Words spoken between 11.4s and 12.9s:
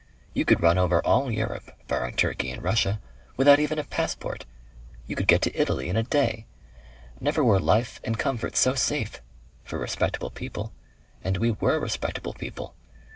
WERE respectable people....